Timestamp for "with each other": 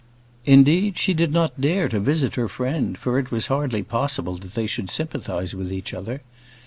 5.53-6.23